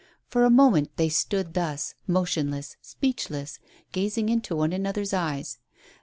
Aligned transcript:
For 0.29 0.43
a 0.43 0.49
moment 0.49 0.97
they 0.97 1.09
stood 1.09 1.53
thus, 1.53 1.93
motionless, 2.07 2.75
speechless, 2.81 3.59
gazing 3.91 4.29
into 4.29 4.55
one 4.55 4.73
another's 4.73 5.13
eyes. 5.13 5.59